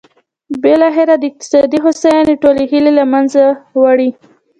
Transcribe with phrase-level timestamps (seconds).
[0.63, 3.43] بالاخره د اقتصادي هوساینې ټولې هیلې له منځه
[3.81, 4.09] وړي.